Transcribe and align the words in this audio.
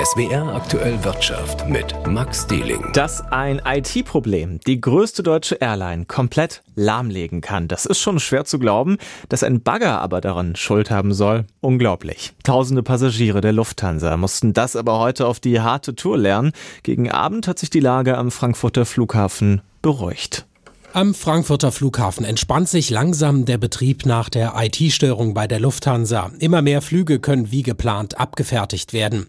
SWR 0.00 0.54
aktuell 0.54 1.02
Wirtschaft 1.02 1.68
mit 1.68 1.92
Max 2.06 2.46
Dieling. 2.46 2.92
Dass 2.92 3.20
ein 3.32 3.60
IT-Problem 3.64 4.60
die 4.60 4.80
größte 4.80 5.24
deutsche 5.24 5.56
Airline 5.56 6.04
komplett 6.06 6.62
lahmlegen 6.76 7.40
kann, 7.40 7.66
das 7.66 7.84
ist 7.84 7.98
schon 7.98 8.20
schwer 8.20 8.44
zu 8.44 8.60
glauben. 8.60 8.98
Dass 9.28 9.42
ein 9.42 9.60
Bagger 9.60 10.00
aber 10.00 10.20
daran 10.20 10.54
Schuld 10.54 10.92
haben 10.92 11.12
soll, 11.12 11.46
unglaublich. 11.60 12.32
Tausende 12.44 12.84
Passagiere 12.84 13.40
der 13.40 13.52
Lufthansa 13.52 14.16
mussten 14.16 14.52
das 14.52 14.76
aber 14.76 15.00
heute 15.00 15.26
auf 15.26 15.40
die 15.40 15.60
harte 15.60 15.96
Tour 15.96 16.16
lernen. 16.16 16.52
Gegen 16.84 17.10
Abend 17.10 17.48
hat 17.48 17.58
sich 17.58 17.70
die 17.70 17.80
Lage 17.80 18.16
am 18.16 18.30
Frankfurter 18.30 18.86
Flughafen 18.86 19.62
beruhigt. 19.82 20.46
Am 20.94 21.12
Frankfurter 21.12 21.70
Flughafen 21.70 22.24
entspannt 22.24 22.66
sich 22.66 22.88
langsam 22.88 23.44
der 23.44 23.58
Betrieb 23.58 24.06
nach 24.06 24.30
der 24.30 24.54
IT-Störung 24.56 25.34
bei 25.34 25.46
der 25.46 25.60
Lufthansa. 25.60 26.30
Immer 26.38 26.62
mehr 26.62 26.80
Flüge 26.80 27.20
können 27.20 27.52
wie 27.52 27.62
geplant 27.62 28.18
abgefertigt 28.18 28.94
werden. 28.94 29.26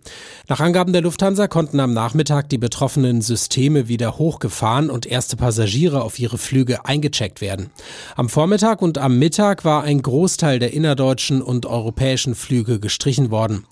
Nach 0.48 0.62
Angaben 0.62 0.94
der 0.94 1.02
Lufthansa 1.02 1.50
konnten 1.50 1.82
am 1.82 1.94
Nachmittag 1.94 2.48
die 2.48 2.58
betroffenen 2.58 3.22
Systeme 3.22 3.90
wieder 3.90 4.18
hochgefahren 4.18 4.90
und 4.90 5.06
erste 5.06 5.36
Passagiere 5.36 6.02
auf 6.02 6.18
ihre 6.18 6.38
Flüge 6.38 6.86
eingecheckt 6.86 7.42
werden. 7.42 7.72
Am 8.16 8.30
Vormittag 8.30 8.82
und 8.82 8.98
am 8.98 9.20
Mittag 9.20 9.66
war 9.66 9.84
ein 9.84 10.02
Großteil 10.02 10.60
der 10.60 10.72
innerdeutschen 10.72 11.42
und 11.42 11.66
europäischen 11.66 12.36
Flüge 12.36 12.80
gestrichen 12.80 13.32
worden. 13.32 13.66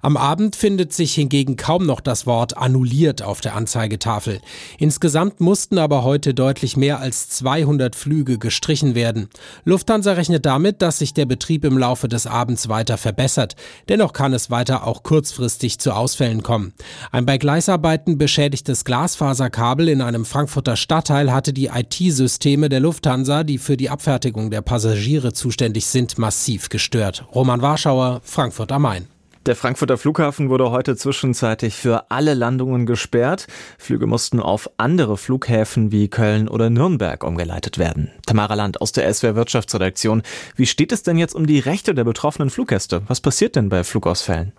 Am 0.00 0.16
Abend 0.16 0.56
findet 0.56 0.94
sich 0.94 1.14
hingegen 1.14 1.56
kaum 1.56 1.84
noch 1.84 2.00
das 2.00 2.26
Wort 2.26 2.56
annulliert 2.56 3.22
auf 3.22 3.42
der 3.42 3.54
Anzeigetafel. 3.54 4.40
Insgesamt 4.78 5.40
mussten 5.40 5.76
aber 5.76 6.04
heute 6.04 6.32
deutlich 6.32 6.78
mehr 6.78 7.00
als 7.00 7.33
200 7.36 7.96
Flüge 7.96 8.38
gestrichen 8.38 8.94
werden. 8.94 9.28
Lufthansa 9.64 10.12
rechnet 10.12 10.46
damit, 10.46 10.82
dass 10.82 10.98
sich 10.98 11.14
der 11.14 11.26
Betrieb 11.26 11.64
im 11.64 11.78
Laufe 11.78 12.08
des 12.08 12.26
Abends 12.26 12.68
weiter 12.68 12.98
verbessert. 12.98 13.56
Dennoch 13.88 14.12
kann 14.12 14.32
es 14.32 14.50
weiter 14.50 14.86
auch 14.86 15.02
kurzfristig 15.02 15.78
zu 15.78 15.92
Ausfällen 15.92 16.42
kommen. 16.42 16.72
Ein 17.12 17.26
bei 17.26 17.38
Gleisarbeiten 17.38 18.18
beschädigtes 18.18 18.84
Glasfaserkabel 18.84 19.88
in 19.88 20.00
einem 20.00 20.24
Frankfurter 20.24 20.76
Stadtteil 20.76 21.32
hatte 21.32 21.52
die 21.52 21.66
IT-Systeme 21.66 22.68
der 22.68 22.80
Lufthansa, 22.80 23.44
die 23.44 23.58
für 23.58 23.76
die 23.76 23.90
Abfertigung 23.90 24.50
der 24.50 24.62
Passagiere 24.62 25.32
zuständig 25.32 25.86
sind, 25.86 26.18
massiv 26.18 26.68
gestört. 26.68 27.24
Roman 27.34 27.62
Warschauer, 27.62 28.20
Frankfurt 28.24 28.72
am 28.72 28.82
Main. 28.82 29.13
Der 29.46 29.56
Frankfurter 29.56 29.98
Flughafen 29.98 30.48
wurde 30.48 30.70
heute 30.70 30.96
zwischenzeitlich 30.96 31.74
für 31.74 32.10
alle 32.10 32.32
Landungen 32.32 32.86
gesperrt. 32.86 33.46
Flüge 33.76 34.06
mussten 34.06 34.40
auf 34.40 34.70
andere 34.78 35.18
Flughäfen 35.18 35.92
wie 35.92 36.08
Köln 36.08 36.48
oder 36.48 36.70
Nürnberg 36.70 37.22
umgeleitet 37.22 37.76
werden. 37.76 38.10
Tamara 38.24 38.54
Land 38.54 38.80
aus 38.80 38.92
der 38.92 39.12
SWR 39.12 39.36
Wirtschaftsredaktion. 39.36 40.22
Wie 40.56 40.64
steht 40.64 40.92
es 40.92 41.02
denn 41.02 41.18
jetzt 41.18 41.34
um 41.34 41.46
die 41.46 41.58
Rechte 41.58 41.94
der 41.94 42.04
betroffenen 42.04 42.48
Fluggäste? 42.48 43.02
Was 43.06 43.20
passiert 43.20 43.54
denn 43.54 43.68
bei 43.68 43.84
Flugausfällen? 43.84 44.52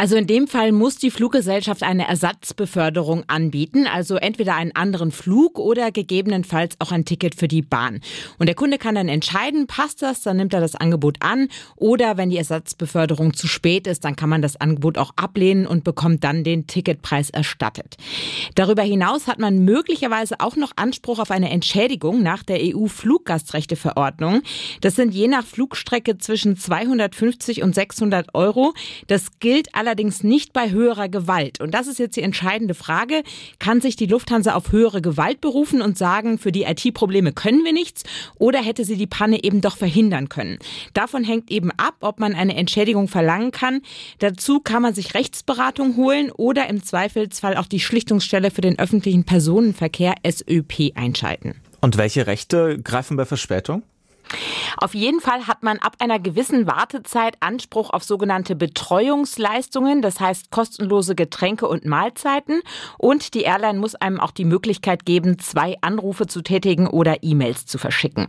Also 0.00 0.16
in 0.16 0.26
dem 0.26 0.48
Fall 0.48 0.72
muss 0.72 0.96
die 0.96 1.10
Fluggesellschaft 1.10 1.82
eine 1.82 2.08
Ersatzbeförderung 2.08 3.24
anbieten, 3.26 3.86
also 3.86 4.16
entweder 4.16 4.54
einen 4.54 4.74
anderen 4.74 5.10
Flug 5.10 5.58
oder 5.58 5.92
gegebenenfalls 5.92 6.76
auch 6.78 6.90
ein 6.90 7.04
Ticket 7.04 7.34
für 7.34 7.48
die 7.48 7.60
Bahn. 7.60 8.00
Und 8.38 8.46
der 8.46 8.54
Kunde 8.54 8.78
kann 8.78 8.94
dann 8.94 9.08
entscheiden, 9.08 9.66
passt 9.66 10.00
das, 10.00 10.22
dann 10.22 10.38
nimmt 10.38 10.54
er 10.54 10.60
das 10.60 10.74
Angebot 10.74 11.18
an 11.20 11.48
oder 11.76 12.16
wenn 12.16 12.30
die 12.30 12.38
Ersatzbeförderung 12.38 13.34
zu 13.34 13.46
spät 13.46 13.86
ist, 13.86 14.04
dann 14.04 14.16
kann 14.16 14.30
man 14.30 14.40
das 14.40 14.56
Angebot 14.56 14.96
auch 14.96 15.12
ablehnen 15.16 15.66
und 15.66 15.84
bekommt 15.84 16.24
dann 16.24 16.44
den 16.44 16.66
Ticketpreis 16.66 17.28
erstattet. 17.28 17.98
Darüber 18.54 18.82
hinaus 18.82 19.26
hat 19.26 19.38
man 19.38 19.66
möglicherweise 19.66 20.40
auch 20.40 20.56
noch 20.56 20.72
Anspruch 20.76 21.18
auf 21.18 21.30
eine 21.30 21.50
Entschädigung 21.50 22.22
nach 22.22 22.42
der 22.42 22.58
EU-Fluggastrechteverordnung. 22.62 24.40
Das 24.80 24.96
sind 24.96 25.12
je 25.12 25.28
nach 25.28 25.44
Flugstrecke 25.44 26.16
zwischen 26.16 26.56
250 26.56 27.62
und 27.62 27.74
600 27.74 28.34
Euro. 28.34 28.72
Das 29.08 29.19
gilt 29.40 29.74
allerdings 29.74 30.22
nicht 30.22 30.52
bei 30.52 30.70
höherer 30.70 31.08
Gewalt. 31.08 31.60
Und 31.60 31.72
das 31.72 31.86
ist 31.86 31.98
jetzt 31.98 32.16
die 32.16 32.22
entscheidende 32.22 32.74
Frage. 32.74 33.22
Kann 33.58 33.80
sich 33.80 33.96
die 33.96 34.06
Lufthansa 34.06 34.54
auf 34.54 34.72
höhere 34.72 35.02
Gewalt 35.02 35.40
berufen 35.40 35.82
und 35.82 35.98
sagen, 35.98 36.38
für 36.38 36.52
die 36.52 36.62
IT-Probleme 36.62 37.32
können 37.32 37.64
wir 37.64 37.72
nichts? 37.72 38.04
Oder 38.38 38.62
hätte 38.62 38.84
sie 38.84 38.96
die 38.96 39.06
Panne 39.06 39.42
eben 39.44 39.60
doch 39.60 39.76
verhindern 39.76 40.28
können? 40.28 40.58
Davon 40.94 41.24
hängt 41.24 41.50
eben 41.50 41.70
ab, 41.72 41.96
ob 42.00 42.20
man 42.20 42.34
eine 42.34 42.56
Entschädigung 42.56 43.08
verlangen 43.08 43.50
kann. 43.50 43.80
Dazu 44.18 44.60
kann 44.60 44.82
man 44.82 44.94
sich 44.94 45.14
Rechtsberatung 45.14 45.96
holen 45.96 46.30
oder 46.30 46.68
im 46.68 46.82
Zweifelsfall 46.82 47.56
auch 47.56 47.66
die 47.66 47.80
Schlichtungsstelle 47.80 48.50
für 48.50 48.60
den 48.60 48.78
öffentlichen 48.78 49.24
Personenverkehr 49.24 50.14
SÖP 50.26 50.92
einschalten. 50.94 51.54
Und 51.80 51.96
welche 51.96 52.26
Rechte 52.26 52.78
greifen 52.82 53.16
bei 53.16 53.24
Verspätung? 53.24 53.82
Auf 54.76 54.94
jeden 54.94 55.20
Fall 55.20 55.46
hat 55.46 55.62
man 55.62 55.78
ab 55.78 55.96
einer 55.98 56.18
gewissen 56.18 56.66
Wartezeit 56.66 57.36
Anspruch 57.40 57.90
auf 57.90 58.04
sogenannte 58.04 58.56
Betreuungsleistungen, 58.56 60.02
das 60.02 60.20
heißt 60.20 60.50
kostenlose 60.50 61.14
Getränke 61.14 61.68
und 61.68 61.84
Mahlzeiten. 61.84 62.62
Und 62.98 63.34
die 63.34 63.42
Airline 63.42 63.78
muss 63.78 63.94
einem 63.94 64.20
auch 64.20 64.30
die 64.30 64.44
Möglichkeit 64.44 65.04
geben, 65.04 65.38
zwei 65.38 65.76
Anrufe 65.80 66.26
zu 66.26 66.42
tätigen 66.42 66.86
oder 66.86 67.22
E-Mails 67.22 67.66
zu 67.66 67.78
verschicken. 67.78 68.26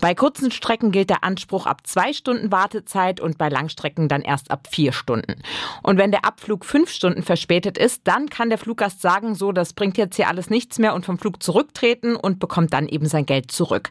Bei 0.00 0.14
kurzen 0.14 0.50
Strecken 0.50 0.92
gilt 0.92 1.10
der 1.10 1.24
Anspruch 1.24 1.66
ab 1.66 1.86
zwei 1.86 2.12
Stunden 2.12 2.52
Wartezeit 2.52 3.20
und 3.20 3.38
bei 3.38 3.48
Langstrecken 3.48 4.08
dann 4.08 4.22
erst 4.22 4.50
ab 4.50 4.68
vier 4.70 4.92
Stunden. 4.92 5.36
Und 5.82 5.98
wenn 5.98 6.10
der 6.10 6.24
Abflug 6.24 6.64
fünf 6.64 6.90
Stunden 6.90 7.22
verspätet 7.22 7.78
ist, 7.78 8.02
dann 8.04 8.28
kann 8.28 8.48
der 8.48 8.58
Fluggast 8.58 9.00
sagen, 9.00 9.34
so, 9.34 9.52
das 9.52 9.72
bringt 9.72 9.98
jetzt 9.98 10.16
hier 10.16 10.28
alles 10.28 10.50
nichts 10.50 10.78
mehr 10.78 10.94
und 10.94 11.04
vom 11.04 11.18
Flug 11.18 11.42
zurücktreten 11.42 12.16
und 12.16 12.38
bekommt 12.38 12.72
dann 12.72 12.88
eben 12.88 13.06
sein 13.06 13.26
Geld 13.26 13.50
zurück. 13.50 13.90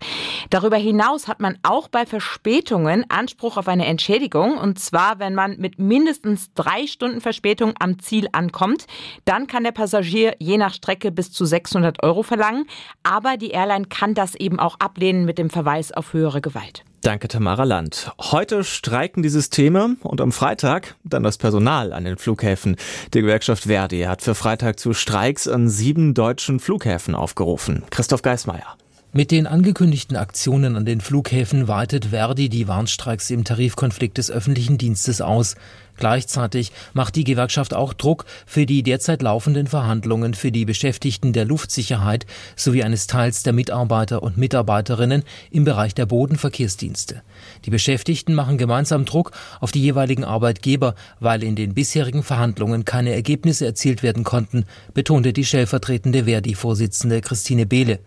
Darüber 0.49 0.77
hinaus 0.77 1.27
hat 1.27 1.39
man 1.39 1.57
auch 1.63 1.80
bei 1.87 2.05
Verspätungen 2.05 3.05
Anspruch 3.09 3.57
auf 3.57 3.67
eine 3.67 3.85
Entschädigung. 3.85 4.57
Und 4.57 4.79
zwar, 4.79 5.19
wenn 5.19 5.35
man 5.35 5.57
mit 5.57 5.79
mindestens 5.79 6.53
drei 6.53 6.87
Stunden 6.87 7.21
Verspätung 7.21 7.73
am 7.79 7.99
Ziel 7.99 8.27
ankommt, 8.31 8.87
dann 9.25 9.47
kann 9.47 9.63
der 9.63 9.71
Passagier 9.71 10.35
je 10.39 10.57
nach 10.57 10.73
Strecke 10.73 11.11
bis 11.11 11.31
zu 11.31 11.45
600 11.45 12.03
Euro 12.03 12.23
verlangen. 12.23 12.65
Aber 13.03 13.37
die 13.37 13.51
Airline 13.51 13.85
kann 13.85 14.13
das 14.13 14.35
eben 14.35 14.59
auch 14.59 14.79
ablehnen 14.79 15.25
mit 15.25 15.37
dem 15.37 15.49
Verweis 15.49 15.91
auf 15.91 16.13
höhere 16.13 16.41
Gewalt. 16.41 16.83
Danke, 17.01 17.27
Tamara 17.27 17.63
Land. 17.63 18.11
Heute 18.19 18.63
streiken 18.63 19.23
die 19.23 19.29
Systeme 19.29 19.95
und 20.01 20.21
am 20.21 20.31
Freitag 20.31 20.95
dann 21.03 21.23
das 21.23 21.39
Personal 21.39 21.93
an 21.93 22.05
den 22.05 22.17
Flughäfen. 22.17 22.75
Die 23.15 23.21
Gewerkschaft 23.21 23.63
Verdi 23.63 24.01
hat 24.01 24.21
für 24.21 24.35
Freitag 24.35 24.79
zu 24.79 24.93
Streiks 24.93 25.47
an 25.47 25.67
sieben 25.67 26.13
deutschen 26.13 26.59
Flughäfen 26.59 27.15
aufgerufen. 27.15 27.83
Christoph 27.89 28.21
Geismeier. 28.21 28.77
Mit 29.13 29.31
den 29.31 29.45
angekündigten 29.45 30.15
Aktionen 30.15 30.77
an 30.77 30.85
den 30.85 31.01
Flughäfen 31.01 31.67
weitet 31.67 32.05
Verdi 32.11 32.47
die 32.47 32.69
Warnstreiks 32.69 33.29
im 33.29 33.43
Tarifkonflikt 33.43 34.17
des 34.17 34.31
öffentlichen 34.31 34.77
Dienstes 34.77 35.19
aus. 35.19 35.55
Gleichzeitig 35.97 36.71
macht 36.93 37.17
die 37.17 37.25
Gewerkschaft 37.25 37.73
auch 37.73 37.91
Druck 37.91 38.23
für 38.45 38.65
die 38.65 38.83
derzeit 38.83 39.21
laufenden 39.21 39.67
Verhandlungen 39.67 40.33
für 40.33 40.53
die 40.53 40.63
Beschäftigten 40.63 41.33
der 41.33 41.43
Luftsicherheit 41.43 42.25
sowie 42.55 42.83
eines 42.83 43.05
Teils 43.05 43.43
der 43.43 43.51
Mitarbeiter 43.51 44.23
und 44.23 44.37
Mitarbeiterinnen 44.37 45.23
im 45.51 45.65
Bereich 45.65 45.93
der 45.93 46.05
Bodenverkehrsdienste. 46.05 47.21
Die 47.65 47.69
Beschäftigten 47.69 48.33
machen 48.33 48.57
gemeinsam 48.57 49.03
Druck 49.03 49.33
auf 49.59 49.73
die 49.73 49.81
jeweiligen 49.81 50.23
Arbeitgeber, 50.23 50.95
weil 51.19 51.43
in 51.43 51.57
den 51.57 51.73
bisherigen 51.73 52.23
Verhandlungen 52.23 52.85
keine 52.85 53.13
Ergebnisse 53.13 53.65
erzielt 53.65 54.03
werden 54.03 54.23
konnten, 54.23 54.63
betonte 54.93 55.33
die 55.33 55.43
stellvertretende 55.43 56.23
Verdi-Vorsitzende 56.23 57.19
Christine 57.19 57.65
Behle. 57.65 57.99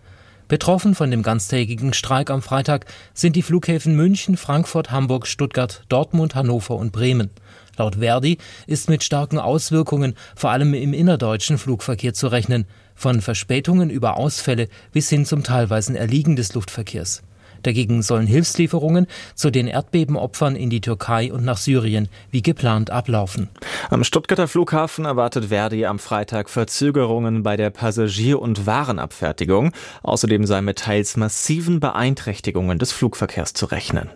Betroffen 0.47 0.93
von 0.93 1.09
dem 1.09 1.23
ganztägigen 1.23 1.93
Streik 1.93 2.29
am 2.29 2.43
Freitag 2.43 2.85
sind 3.15 3.35
die 3.35 3.41
Flughäfen 3.41 3.95
München, 3.95 4.37
Frankfurt, 4.37 4.91
Hamburg, 4.91 5.25
Stuttgart, 5.25 5.83
Dortmund, 5.89 6.35
Hannover 6.35 6.75
und 6.75 6.91
Bremen. 6.91 7.31
Laut 7.77 7.95
Verdi 7.95 8.37
ist 8.67 8.87
mit 8.87 9.03
starken 9.03 9.39
Auswirkungen 9.39 10.13
vor 10.35 10.51
allem 10.51 10.75
im 10.75 10.93
innerdeutschen 10.93 11.57
Flugverkehr 11.57 12.13
zu 12.13 12.27
rechnen, 12.27 12.67
von 12.93 13.21
Verspätungen 13.21 13.89
über 13.89 14.17
Ausfälle 14.17 14.69
bis 14.91 15.09
hin 15.09 15.25
zum 15.25 15.43
teilweisen 15.43 15.95
Erliegen 15.95 16.35
des 16.35 16.53
Luftverkehrs. 16.53 17.23
Dagegen 17.65 18.03
sollen 18.03 18.27
Hilfslieferungen 18.27 19.07
zu 19.33 19.49
den 19.49 19.67
Erdbebenopfern 19.67 20.55
in 20.55 20.69
die 20.69 20.81
Türkei 20.81 21.33
und 21.33 21.43
nach 21.43 21.57
Syrien 21.57 22.09
wie 22.29 22.43
geplant 22.43 22.91
ablaufen. 22.91 23.49
Am 23.89 24.03
Stuttgarter 24.03 24.47
Flughafen 24.47 25.05
erwartet 25.05 25.45
Verdi 25.45 25.85
am 25.85 25.97
Freitag 25.97 26.49
Verzögerungen 26.49 27.41
bei 27.41 27.57
der 27.57 27.71
Passagier- 27.71 28.39
und 28.39 28.67
Warenabfertigung. 28.67 29.71
Außerdem 30.03 30.45
sei 30.45 30.61
mit 30.61 30.79
teils 30.79 31.17
massiven 31.17 31.79
Beeinträchtigungen 31.79 32.77
des 32.77 32.91
Flugverkehrs 32.91 33.53
zu 33.53 33.65
rechnen. 33.65 34.09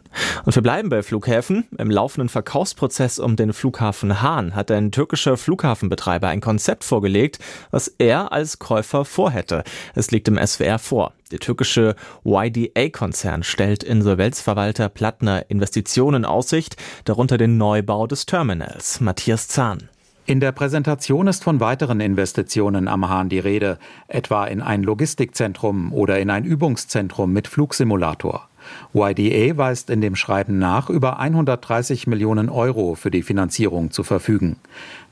Und 0.45 0.53
wir 0.55 0.61
bleiben 0.61 0.89
bei 0.89 1.01
Flughäfen. 1.01 1.65
Im 1.77 1.89
laufenden 1.89 2.29
Verkaufsprozess 2.29 3.17
um 3.17 3.35
den 3.35 3.53
Flughafen 3.53 4.21
Hahn 4.21 4.55
hat 4.55 4.69
ein 4.69 4.91
türkischer 4.91 5.37
Flughafenbetreiber 5.37 6.27
ein 6.27 6.41
Konzept 6.41 6.83
vorgelegt, 6.83 7.39
was 7.71 7.87
er 7.97 8.31
als 8.31 8.59
Käufer 8.59 9.05
vorhätte. 9.05 9.63
Es 9.95 10.11
liegt 10.11 10.27
im 10.27 10.37
SWR 10.37 10.77
vor. 10.77 11.13
Der 11.31 11.37
türkische 11.37 11.95
YDA-Konzern 12.25 13.43
stellt 13.43 13.83
Insolvenzverwalter 13.83 14.89
Plattner 14.89 15.45
Investitionen 15.47 16.25
Aussicht, 16.25 16.75
darunter 17.05 17.37
den 17.37 17.57
Neubau 17.57 18.07
des 18.07 18.25
Terminals. 18.25 18.99
Matthias 18.99 19.47
Zahn. 19.47 19.89
In 20.25 20.39
der 20.39 20.51
Präsentation 20.51 21.27
ist 21.27 21.43
von 21.43 21.59
weiteren 21.59 22.01
Investitionen 22.01 22.87
am 22.87 23.09
Hahn 23.09 23.29
die 23.29 23.37
Rede, 23.37 23.77
etwa 24.07 24.45
in 24.45 24.61
ein 24.61 24.81
Logistikzentrum 24.81 25.93
oder 25.93 26.19
in 26.19 26.31
ein 26.31 26.45
Übungszentrum 26.45 27.31
mit 27.31 27.47
Flugsimulator. 27.47 28.49
YDA 28.93 29.57
weist 29.57 29.89
in 29.89 30.01
dem 30.01 30.15
Schreiben 30.15 30.59
nach, 30.59 30.89
über 30.89 31.19
130 31.19 32.07
Millionen 32.07 32.49
Euro 32.49 32.95
für 32.95 33.11
die 33.11 33.23
Finanzierung 33.23 33.91
zu 33.91 34.03
verfügen. 34.03 34.57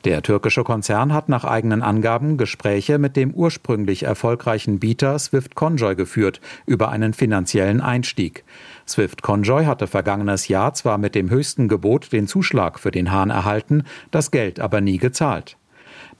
Der 0.06 0.22
türkische 0.22 0.64
Konzern 0.64 1.12
hat 1.12 1.28
nach 1.28 1.44
eigenen 1.44 1.82
Angaben 1.82 2.38
Gespräche 2.38 3.00
mit 3.00 3.16
dem 3.16 3.34
ursprünglich 3.34 4.04
erfolgreichen 4.04 4.80
Bieter 4.80 5.18
Swift 5.18 5.56
Conjoy 5.56 5.96
geführt 5.96 6.40
über 6.66 6.90
einen 6.90 7.14
finanziellen 7.14 7.82
Einstieg. 7.82 8.44
Swift 8.88 9.24
Conjoy 9.24 9.66
hatte 9.66 9.88
vergangenes 9.88 10.48
Jahr 10.48 10.74
zwar 10.76 10.98
mit 10.98 11.16
dem 11.16 11.30
höchsten 11.30 11.68
Gebot 11.68 12.12
den 12.14 12.28
Zuschlag 12.28 12.80
für 12.80 12.92
den 12.92 13.12
Hahn 13.12 13.32
erhalten, 13.32 13.84
das 14.12 14.32
Geld 14.32 14.60
aber 14.60 14.82
nie 14.82 14.98
gezahlt. 14.98 15.58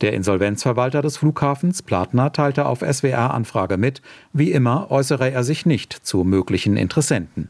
Der 0.02 0.14
Insolvenzverwalter 0.14 1.02
des 1.02 1.18
Flughafens, 1.18 1.82
Platner, 1.82 2.32
teilte 2.32 2.66
auf 2.66 2.80
SWR-Anfrage 2.80 3.78
mit, 3.78 4.02
wie 4.34 4.52
immer 4.52 4.92
äußere 4.92 5.32
er 5.32 5.44
sich 5.44 5.66
nicht 5.66 5.94
zu 5.94 6.24
möglichen 6.24 6.78
Interessenten. 6.78 7.50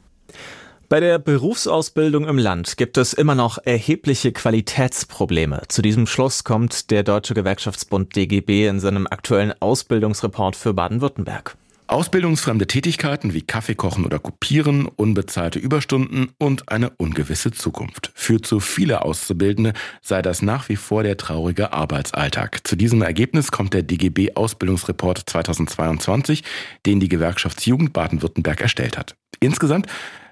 Bei 0.89 1.01
der 1.01 1.19
Berufsausbildung 1.19 2.29
im 2.29 2.37
Land 2.37 2.77
gibt 2.77 2.97
es 2.97 3.11
immer 3.11 3.35
noch 3.35 3.57
erhebliche 3.57 4.31
Qualitätsprobleme. 4.31 5.63
Zu 5.67 5.81
diesem 5.81 6.07
Schluss 6.07 6.45
kommt 6.45 6.91
der 6.91 7.03
Deutsche 7.03 7.33
Gewerkschaftsbund 7.33 8.15
DGB 8.15 8.67
in 8.67 8.79
seinem 8.79 9.05
aktuellen 9.05 9.53
Ausbildungsreport 9.59 10.55
für 10.55 10.73
Baden-Württemberg. 10.73 11.57
Ausbildungsfremde 11.87 12.67
Tätigkeiten 12.67 13.33
wie 13.33 13.41
Kaffee 13.41 13.75
kochen 13.75 14.05
oder 14.05 14.19
kopieren, 14.19 14.87
unbezahlte 14.87 15.59
Überstunden 15.59 16.29
und 16.37 16.69
eine 16.69 16.91
ungewisse 16.91 17.51
Zukunft. 17.51 18.11
Für 18.15 18.41
zu 18.41 18.61
viele 18.61 19.01
Auszubildende 19.01 19.73
sei 20.01 20.21
das 20.21 20.41
nach 20.41 20.69
wie 20.69 20.77
vor 20.77 21.03
der 21.03 21.17
traurige 21.17 21.73
Arbeitsalltag. 21.73 22.65
Zu 22.65 22.77
diesem 22.77 23.01
Ergebnis 23.01 23.51
kommt 23.51 23.73
der 23.73 23.83
DGB 23.83 24.35
Ausbildungsreport 24.35 25.23
2022, 25.25 26.45
den 26.85 27.01
die 27.01 27.09
Gewerkschaftsjugend 27.09 27.91
Baden-Württemberg 27.91 28.61
erstellt 28.61 28.97
hat. 28.97 29.17
Insgesamt 29.41 29.87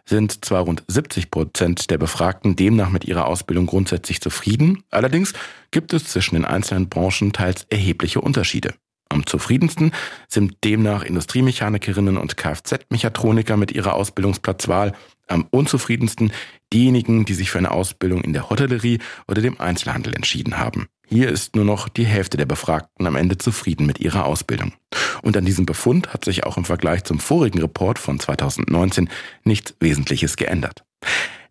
sind 0.07 0.45
zwar 0.45 0.63
rund 0.63 0.83
70 0.87 1.31
Prozent 1.31 1.89
der 1.89 1.97
Befragten 1.97 2.55
demnach 2.55 2.89
mit 2.89 3.05
ihrer 3.05 3.25
Ausbildung 3.27 3.65
grundsätzlich 3.65 4.21
zufrieden, 4.21 4.83
allerdings 4.91 5.33
gibt 5.71 5.93
es 5.93 6.05
zwischen 6.05 6.35
den 6.35 6.45
einzelnen 6.45 6.89
Branchen 6.89 7.33
teils 7.33 7.65
erhebliche 7.69 8.21
Unterschiede. 8.21 8.73
Am 9.09 9.25
zufriedensten 9.25 9.91
sind 10.27 10.63
demnach 10.63 11.03
Industriemechanikerinnen 11.03 12.17
und 12.17 12.37
Kfz-Mechatroniker 12.37 13.55
mit 13.55 13.71
ihrer 13.71 13.93
Ausbildungsplatzwahl, 13.93 14.93
am 15.27 15.47
unzufriedensten 15.51 16.31
diejenigen, 16.73 17.25
die 17.25 17.33
sich 17.33 17.51
für 17.51 17.57
eine 17.57 17.71
Ausbildung 17.71 18.23
in 18.23 18.33
der 18.33 18.49
Hotellerie 18.49 18.99
oder 19.27 19.41
dem 19.41 19.59
Einzelhandel 19.59 20.15
entschieden 20.15 20.57
haben. 20.57 20.87
Hier 21.07 21.29
ist 21.29 21.55
nur 21.55 21.65
noch 21.65 21.87
die 21.87 22.05
Hälfte 22.05 22.37
der 22.37 22.45
Befragten 22.45 23.05
am 23.05 23.15
Ende 23.15 23.37
zufrieden 23.37 23.85
mit 23.85 23.99
ihrer 23.99 24.25
Ausbildung. 24.25 24.73
Und 25.21 25.37
an 25.37 25.45
diesem 25.45 25.65
Befund 25.65 26.13
hat 26.13 26.25
sich 26.25 26.43
auch 26.43 26.57
im 26.57 26.65
Vergleich 26.65 27.03
zum 27.03 27.19
vorigen 27.19 27.59
Report 27.59 27.99
von 27.99 28.19
2019 28.19 29.09
nichts 29.43 29.75
Wesentliches 29.79 30.35
geändert. 30.35 30.83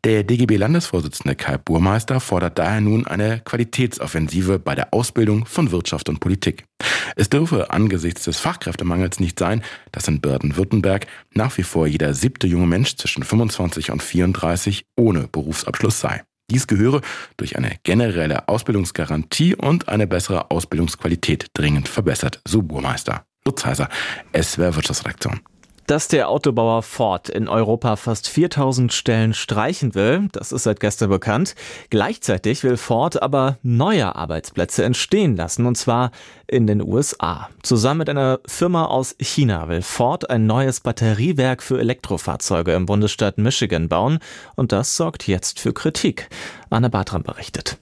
Der 0.05 0.23
DGB-Landesvorsitzende 0.23 1.35
Kai 1.35 1.57
Burmeister 1.57 2.21
fordert 2.21 2.59
daher 2.59 2.83
nun 2.83 3.07
eine 3.07 3.41
Qualitätsoffensive 3.41 4.59
bei 4.59 4.75
der 4.75 4.93
Ausbildung 4.93 5.47
von 5.47 5.71
Wirtschaft 5.71 6.09
und 6.11 6.21
Politik. 6.21 6.65
Es 7.17 7.29
dürfe 7.31 7.71
angesichts 7.71 8.25
des 8.25 8.41
Fachkräftemangels 8.41 9.21
nicht 9.21 9.39
sein, 9.39 9.63
dass 9.93 10.09
in 10.09 10.21
Baden-Württemberg 10.21 11.07
nach 11.33 11.57
wie 11.59 11.63
vor 11.63 11.87
jeder 11.87 12.15
siebte 12.15 12.47
junge 12.47 12.67
Mensch 12.67 12.97
zwischen 12.97 13.23
25 13.23 13.91
und 13.91 14.03
34 14.03 14.87
ohne 14.97 15.29
Berufsabschluss 15.29 16.01
sei. 16.01 16.23
Dies 16.51 16.67
gehöre 16.67 17.01
durch 17.37 17.57
eine 17.57 17.77
generelle 17.85 18.49
Ausbildungsgarantie 18.49 19.55
und 19.55 19.89
eine 19.89 20.07
bessere 20.07 20.51
Ausbildungsqualität 20.51 21.47
dringend 21.55 21.89
verbessert, 21.89 22.41
so 22.47 22.63
Burmeister. 22.63 23.25
Lutz 23.47 23.65
Heiser, 23.65 23.89
SWR 24.35 24.77
Wirtschaftsredaktion. 24.77 25.41
Dass 25.87 26.09
der 26.09 26.31
Autobauer 26.31 26.83
Ford 26.83 27.29
in 27.29 27.47
Europa 27.47 27.97
fast 27.97 28.27
4000 28.29 28.91
Stellen 28.91 29.35
streichen 29.35 29.95
will, 29.95 30.29
das 30.33 30.51
ist 30.51 30.63
seit 30.63 30.81
gestern 30.81 31.11
bekannt. 31.11 31.55
Gleichzeitig 31.91 32.65
will 32.65 32.79
Ford 32.79 33.23
aber 33.23 33.59
neue 33.63 34.17
Arbeitsplätze 34.17 34.83
entstehen 34.83 35.37
lassen, 35.37 35.67
und 35.67 35.77
zwar 35.77 36.11
in 36.47 36.67
den 36.67 36.81
USA. 36.83 37.51
Zusammen 37.63 37.99
mit 37.99 38.09
einer 38.09 38.41
Firma 38.47 38.87
aus 38.87 39.15
China 39.21 39.69
will 39.69 39.83
Ford 39.83 40.31
ein 40.31 40.47
neues 40.47 40.81
Batteriewerk 40.81 41.63
für 41.63 41.79
Elektrofahrzeuge 41.79 42.73
im 42.73 42.87
Bundesstaat 42.87 43.37
Michigan 43.37 43.89
bauen, 43.91 44.21
und 44.57 44.73
das 44.73 44.97
sorgt 44.97 45.29
jetzt 45.29 45.61
für 45.61 45.75
Kritik. 45.75 46.31
Anne 46.71 46.89
Bartram 46.89 47.23
berichtet. 47.23 47.77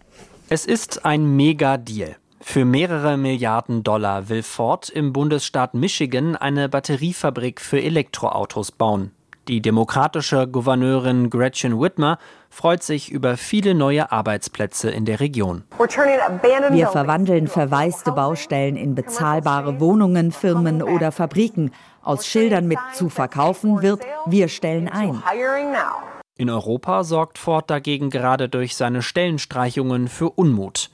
Es 0.49 0.67
ist 0.67 1.05
ein 1.05 1.37
Mega-Deal. 1.37 2.17
Für 2.45 2.65
mehrere 2.65 3.17
Milliarden 3.17 3.83
Dollar 3.83 4.29
will 4.29 4.43
Ford 4.43 4.91
im 4.91 5.13
Bundesstaat 5.13 5.75
Michigan 5.75 6.37
eine 6.37 6.69
Batteriefabrik 6.69 7.61
für 7.61 7.81
Elektroautos 7.81 8.73
bauen. 8.73 9.13
Die 9.49 9.61
demokratische 9.61 10.47
Gouverneurin 10.47 11.31
Gretchen 11.31 11.81
Whitmer 11.81 12.19
freut 12.51 12.83
sich 12.83 13.11
über 13.11 13.37
viele 13.37 13.75
neue 13.75 14.13
Arbeitsplätze 14.13 14.91
in 14.91 15.05
der 15.05 15.21
Region. 15.21 15.65
Wir 15.79 16.89
verwandeln 16.89 17.47
verwaiste 17.49 18.13
Baustellen 18.13 18.77
in 18.77 18.95
bezahlbare 18.95 19.81
Wohnungen, 19.81 20.31
Firmen 20.31 20.83
oder 20.83 21.11
Fabriken. 21.11 21.73
Aus 22.03 22.27
Schildern 22.27 22.67
mit 22.67 22.79
zu 22.95 23.09
verkaufen 23.09 23.83
wird, 23.83 24.03
wir 24.27 24.49
stellen 24.49 24.89
ein. 24.89 25.23
In 26.37 26.51
Europa 26.51 27.05
sorgt 27.05 27.39
Ford 27.39 27.71
dagegen 27.71 28.11
gerade 28.11 28.49
durch 28.49 28.75
seine 28.75 29.03
Stellenstreichungen 29.03 30.09
für 30.09 30.31
Unmut. 30.31 30.91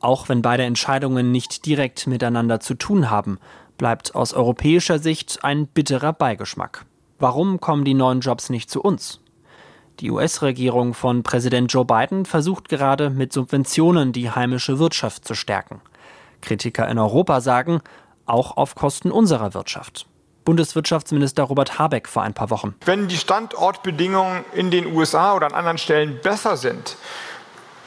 Auch 0.00 0.28
wenn 0.28 0.42
beide 0.42 0.62
Entscheidungen 0.62 1.32
nicht 1.32 1.66
direkt 1.66 2.06
miteinander 2.06 2.60
zu 2.60 2.74
tun 2.74 3.10
haben, 3.10 3.38
bleibt 3.78 4.14
aus 4.14 4.32
europäischer 4.32 4.98
Sicht 4.98 5.40
ein 5.42 5.66
bitterer 5.66 6.12
Beigeschmack. 6.12 6.84
Warum 7.18 7.60
kommen 7.60 7.84
die 7.84 7.94
neuen 7.94 8.20
Jobs 8.20 8.50
nicht 8.50 8.70
zu 8.70 8.80
uns? 8.80 9.20
Die 10.00 10.10
US-Regierung 10.12 10.94
von 10.94 11.24
Präsident 11.24 11.72
Joe 11.72 11.84
Biden 11.84 12.24
versucht 12.24 12.68
gerade 12.68 13.10
mit 13.10 13.32
Subventionen 13.32 14.12
die 14.12 14.30
heimische 14.30 14.78
Wirtschaft 14.78 15.26
zu 15.26 15.34
stärken. 15.34 15.80
Kritiker 16.40 16.88
in 16.88 16.98
Europa 16.98 17.40
sagen, 17.40 17.80
auch 18.24 18.56
auf 18.56 18.76
Kosten 18.76 19.10
unserer 19.10 19.54
Wirtschaft. 19.54 20.06
Bundeswirtschaftsminister 20.44 21.42
Robert 21.42 21.78
Habeck 21.78 22.08
vor 22.08 22.22
ein 22.22 22.32
paar 22.32 22.50
Wochen. 22.50 22.74
Wenn 22.84 23.08
die 23.08 23.16
Standortbedingungen 23.16 24.44
in 24.54 24.70
den 24.70 24.86
USA 24.86 25.34
oder 25.34 25.46
an 25.46 25.54
anderen 25.54 25.78
Stellen 25.78 26.20
besser 26.22 26.56
sind, 26.56 26.96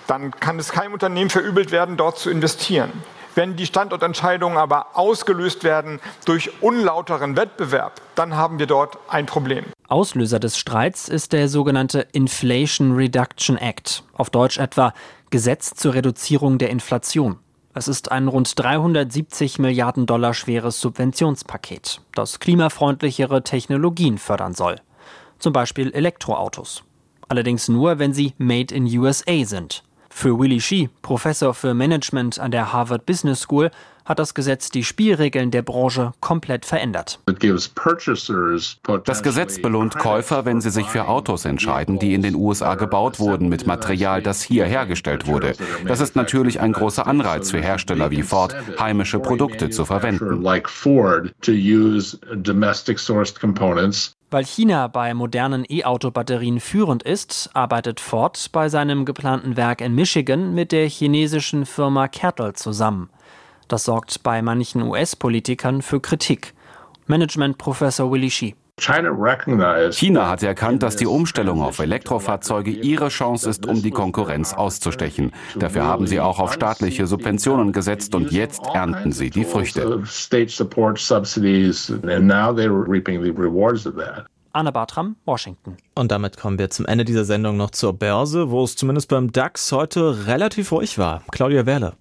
dann 0.07 0.31
kann 0.31 0.59
es 0.59 0.71
keinem 0.71 0.93
Unternehmen 0.93 1.29
verübelt 1.29 1.71
werden, 1.71 1.97
dort 1.97 2.17
zu 2.17 2.29
investieren. 2.29 2.91
Wenn 3.33 3.55
die 3.55 3.65
Standortentscheidungen 3.65 4.57
aber 4.57 4.97
ausgelöst 4.97 5.63
werden 5.63 5.99
durch 6.25 6.51
unlauteren 6.61 7.37
Wettbewerb, 7.37 8.01
dann 8.15 8.35
haben 8.35 8.59
wir 8.59 8.67
dort 8.67 8.97
ein 9.07 9.25
Problem. 9.25 9.65
Auslöser 9.87 10.39
des 10.39 10.57
Streits 10.57 11.07
ist 11.07 11.31
der 11.31 11.47
sogenannte 11.47 12.07
Inflation 12.11 12.93
Reduction 12.93 13.57
Act, 13.57 14.03
auf 14.13 14.29
Deutsch 14.29 14.57
etwa 14.57 14.93
Gesetz 15.29 15.73
zur 15.75 15.93
Reduzierung 15.93 16.57
der 16.57 16.69
Inflation. 16.69 17.39
Es 17.73 17.87
ist 17.87 18.11
ein 18.11 18.27
rund 18.27 18.59
370 18.59 19.59
Milliarden 19.59 20.05
Dollar 20.05 20.33
schweres 20.33 20.81
Subventionspaket, 20.81 22.01
das 22.13 22.39
klimafreundlichere 22.39 23.43
Technologien 23.43 24.17
fördern 24.17 24.53
soll. 24.53 24.75
Zum 25.39 25.53
Beispiel 25.53 25.91
Elektroautos. 25.93 26.83
Allerdings 27.29 27.69
nur, 27.69 27.97
wenn 27.97 28.13
sie 28.13 28.33
made 28.37 28.75
in 28.75 28.85
USA 28.99 29.45
sind. 29.45 29.83
Für 30.13 30.37
Willy 30.37 30.59
Shih, 30.59 30.89
Professor 31.01 31.53
für 31.53 31.73
Management 31.73 32.37
an 32.37 32.51
der 32.51 32.71
Harvard 32.71 33.05
Business 33.05 33.39
School, 33.39 33.71
hat 34.05 34.19
das 34.19 34.33
Gesetz 34.33 34.69
die 34.69 34.83
Spielregeln 34.83 35.51
der 35.51 35.61
Branche 35.61 36.11
komplett 36.19 36.65
verändert. 36.65 37.19
Das 39.05 39.23
Gesetz 39.23 39.61
belohnt 39.61 39.97
Käufer, 39.97 40.45
wenn 40.45 40.61
sie 40.61 40.69
sich 40.69 40.87
für 40.87 41.07
Autos 41.07 41.45
entscheiden, 41.45 41.97
die 41.97 42.13
in 42.13 42.21
den 42.21 42.35
USA 42.35 42.75
gebaut 42.75 43.19
wurden 43.19 43.47
mit 43.49 43.65
Material, 43.65 44.21
das 44.21 44.41
hier 44.41 44.65
hergestellt 44.65 45.27
wurde. 45.27 45.53
Das 45.87 46.01
ist 46.01 46.15
natürlich 46.15 46.59
ein 46.59 46.73
großer 46.73 47.07
Anreiz 47.07 47.51
für 47.51 47.61
Hersteller 47.61 48.11
wie 48.11 48.23
Ford, 48.23 48.55
heimische 48.79 49.19
Produkte 49.19 49.69
zu 49.69 49.85
verwenden. 49.85 50.43
Weil 54.31 54.45
China 54.45 54.87
bei 54.87 55.13
modernen 55.13 55.65
E-Auto-Batterien 55.67 56.61
führend 56.61 57.03
ist, 57.03 57.49
arbeitet 57.53 57.99
Ford 57.99 58.49
bei 58.53 58.69
seinem 58.69 59.03
geplanten 59.03 59.57
Werk 59.57 59.81
in 59.81 59.93
Michigan 59.93 60.55
mit 60.55 60.71
der 60.71 60.87
chinesischen 60.87 61.65
Firma 61.65 62.07
Kettle 62.07 62.53
zusammen. 62.53 63.09
Das 63.67 63.83
sorgt 63.83 64.23
bei 64.23 64.41
manchen 64.41 64.83
US-Politikern 64.83 65.81
für 65.81 65.99
Kritik. 65.99 66.53
Management-Professor 67.07 68.09
Willy 68.09 68.31
Shih. 68.31 68.55
China 69.91 70.27
hat 70.27 70.41
erkannt, 70.43 70.83
dass 70.83 70.95
die 70.95 71.05
Umstellung 71.05 71.61
auf 71.61 71.79
Elektrofahrzeuge 71.79 72.71
ihre 72.71 73.09
Chance 73.09 73.49
ist, 73.49 73.65
um 73.67 73.81
die 73.81 73.91
Konkurrenz 73.91 74.53
auszustechen. 74.53 75.31
Dafür 75.55 75.85
haben 75.85 76.07
sie 76.07 76.19
auch 76.19 76.39
auf 76.39 76.53
staatliche 76.53 77.07
Subventionen 77.07 77.73
gesetzt 77.73 78.15
und 78.15 78.31
jetzt 78.31 78.61
ernten 78.73 79.11
sie 79.11 79.29
die 79.29 79.45
Früchte. 79.45 80.01
Anne 84.53 84.71
Bartram, 84.71 85.15
Washington. 85.25 85.77
Und 85.95 86.11
damit 86.11 86.37
kommen 86.37 86.59
wir 86.59 86.69
zum 86.69 86.85
Ende 86.85 87.05
dieser 87.05 87.23
Sendung 87.23 87.55
noch 87.55 87.71
zur 87.71 87.93
Börse, 87.93 88.51
wo 88.51 88.63
es 88.63 88.75
zumindest 88.75 89.07
beim 89.07 89.31
DAX 89.31 89.71
heute 89.71 90.27
relativ 90.27 90.73
ruhig 90.73 90.97
war. 90.97 91.23
Claudia 91.31 91.65
Werle. 91.65 91.93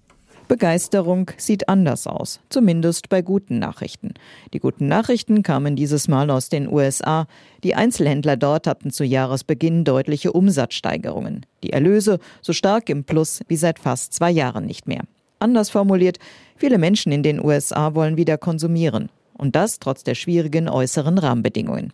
Begeisterung 0.51 1.31
sieht 1.37 1.69
anders 1.69 2.07
aus, 2.07 2.41
zumindest 2.49 3.07
bei 3.07 3.21
guten 3.21 3.57
Nachrichten. 3.57 4.15
Die 4.53 4.59
guten 4.59 4.89
Nachrichten 4.89 5.43
kamen 5.43 5.77
dieses 5.77 6.09
Mal 6.09 6.29
aus 6.29 6.49
den 6.49 6.67
USA. 6.67 7.27
Die 7.63 7.73
Einzelhändler 7.73 8.35
dort 8.35 8.67
hatten 8.67 8.91
zu 8.91 9.05
Jahresbeginn 9.05 9.85
deutliche 9.85 10.33
Umsatzsteigerungen. 10.33 11.45
Die 11.63 11.71
Erlöse 11.71 12.19
so 12.41 12.51
stark 12.51 12.89
im 12.89 13.05
Plus 13.05 13.39
wie 13.47 13.55
seit 13.55 13.79
fast 13.79 14.13
zwei 14.13 14.29
Jahren 14.29 14.65
nicht 14.65 14.89
mehr. 14.89 15.03
Anders 15.39 15.69
formuliert, 15.69 16.17
viele 16.57 16.77
Menschen 16.77 17.13
in 17.13 17.23
den 17.23 17.41
USA 17.41 17.95
wollen 17.95 18.17
wieder 18.17 18.37
konsumieren. 18.37 19.07
Und 19.37 19.55
das 19.55 19.79
trotz 19.79 20.03
der 20.03 20.15
schwierigen 20.15 20.67
äußeren 20.67 21.17
Rahmenbedingungen. 21.17 21.93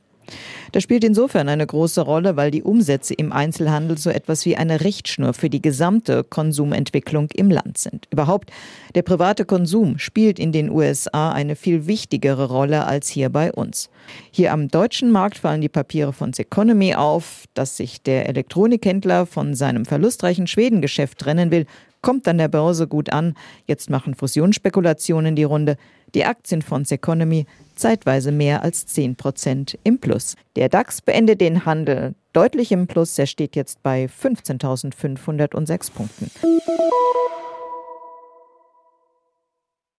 Das 0.72 0.84
spielt 0.84 1.04
insofern 1.04 1.50
eine 1.50 1.66
große 1.66 2.02
Rolle, 2.02 2.36
weil 2.36 2.52
die 2.52 2.64
Umsätze 2.64 3.14
im 3.14 3.32
Einzelhandel 3.32 3.98
so 3.98 4.10
etwas 4.10 4.46
wie 4.46 4.58
eine 4.58 4.82
Richtschnur 4.82 5.34
für 5.34 5.50
die 5.50 5.62
gesamte 5.62 6.24
Konsumentwicklung 6.24 7.30
im 7.36 7.50
Land 7.50 7.78
sind. 7.78 8.08
Überhaupt, 8.12 8.52
der 8.96 9.02
private 9.02 9.46
Konsum 9.46 10.00
spielt 10.00 10.40
in 10.40 10.52
den 10.52 10.70
USA 10.70 11.32
eine 11.32 11.56
viel 11.56 11.88
wichtigere 11.88 12.50
Rolle 12.50 12.86
als 12.86 13.08
hier 13.08 13.30
bei 13.30 13.52
uns. 13.52 13.90
Hier 14.32 14.54
am 14.54 14.68
deutschen 14.68 15.12
Markt 15.12 15.38
fallen 15.38 15.62
die 15.62 15.70
Papiere 15.70 16.14
von 16.14 16.34
Seconomy 16.34 16.96
auf, 16.96 17.46
dass 17.54 17.78
sich 17.78 18.02
der 18.02 18.28
Elektronikhändler 18.30 19.26
von 19.26 19.56
seinem 19.56 19.86
verlustreichen 19.86 20.48
Schwedengeschäft 20.48 21.18
trennen 21.20 21.52
will, 21.52 21.66
kommt 22.02 22.28
an 22.28 22.38
der 22.38 22.48
Börse 22.48 22.88
gut 22.88 23.12
an. 23.12 23.34
Jetzt 23.66 23.90
machen 23.90 24.16
Fusionsspekulationen 24.16 25.36
die 25.36 25.44
Runde. 25.44 25.78
Die 26.14 26.26
Aktien 26.26 26.62
von 26.62 26.86
Seconomy 26.86 27.46
zeitweise 27.76 28.32
mehr 28.32 28.64
als 28.64 28.86
10 28.86 29.16
Prozent 29.16 29.78
im 29.84 30.00
Plus. 30.00 30.36
Der 30.56 30.70
DAX 30.70 31.02
beendet 31.02 31.42
den 31.42 31.66
Handel 31.66 32.16
deutlich 32.34 32.72
im 32.72 32.88
Plus. 32.88 33.18
Er 33.20 33.28
steht 33.28 33.56
jetzt 33.56 33.84
bei 33.84 34.06
15.506 34.06 35.92
Punkten. 35.92 36.32